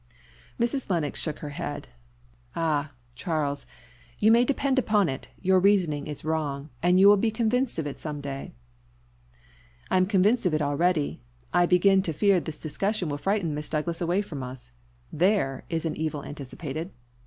Mrs. 0.59 0.89
Lennox 0.89 1.19
shook 1.19 1.37
her 1.45 1.49
head. 1.49 1.87
"Ah! 2.55 2.89
Charles, 3.13 3.67
you 4.17 4.31
may 4.31 4.43
depend 4.43 4.79
upon 4.79 5.07
it 5.09 5.27
your 5.39 5.59
reasoning 5.59 6.07
is 6.07 6.25
wrong, 6.25 6.71
and 6.81 6.99
you 6.99 7.07
will 7.07 7.17
be 7.17 7.29
convinced 7.29 7.77
of 7.77 7.85
it 7.85 7.99
some 7.99 8.19
day." 8.19 8.51
"I 9.91 9.97
am 9.97 10.07
convinced 10.07 10.47
of 10.47 10.55
it 10.55 10.61
already. 10.63 11.21
I 11.53 11.67
begin 11.67 12.01
to 12.01 12.13
fear 12.13 12.39
this 12.39 12.57
discussion 12.57 13.09
will 13.09 13.19
frighten 13.19 13.53
Miss 13.53 13.69
Douglas 13.69 14.01
away 14.01 14.23
from 14.23 14.41
us. 14.41 14.71
There 15.13 15.65
is 15.69 15.85
an 15.85 15.95
evil 15.95 16.23
anticipated! 16.23 16.89